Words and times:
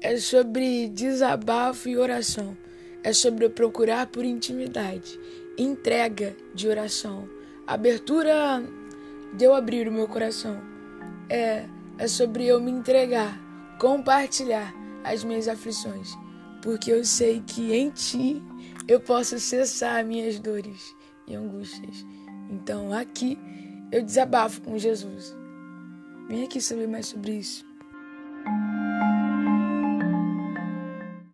é 0.00 0.16
sobre 0.16 0.88
desabafo 0.88 1.88
e 1.88 1.96
oração. 1.96 2.56
É 3.02 3.12
sobre 3.12 3.48
procurar 3.48 4.06
por 4.08 4.24
intimidade, 4.24 5.18
entrega 5.56 6.36
de 6.52 6.68
oração, 6.68 7.28
abertura 7.66 8.62
de 9.34 9.44
eu 9.44 9.54
abrir 9.54 9.88
o 9.88 9.92
meu 9.92 10.08
coração. 10.08 10.60
É, 11.28 11.64
é 11.96 12.08
sobre 12.08 12.46
eu 12.46 12.60
me 12.60 12.70
entregar, 12.70 13.38
compartilhar 13.78 14.74
as 15.04 15.22
minhas 15.22 15.46
aflições, 15.46 16.12
porque 16.60 16.90
eu 16.90 17.04
sei 17.04 17.40
que 17.46 17.72
em 17.72 17.90
Ti 17.90 18.42
eu 18.88 19.00
posso 19.00 19.38
cessar 19.38 20.04
minhas 20.04 20.38
dores 20.38 20.94
e 21.26 21.34
angústias. 21.36 22.04
Então 22.50 22.92
aqui 22.92 23.38
eu 23.92 24.02
desabafo 24.02 24.60
com 24.62 24.76
Jesus. 24.76 25.36
Vem 26.28 26.44
aqui 26.44 26.60
saber 26.60 26.88
mais 26.88 27.06
sobre 27.06 27.32
isso. 27.32 27.67